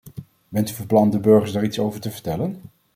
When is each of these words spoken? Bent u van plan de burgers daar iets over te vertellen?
Bent 0.49 0.69
u 0.69 0.73
van 0.73 0.85
plan 0.85 1.09
de 1.09 1.19
burgers 1.19 1.51
daar 1.51 1.63
iets 1.63 1.79
over 1.79 1.99
te 1.99 2.11
vertellen? 2.11 2.61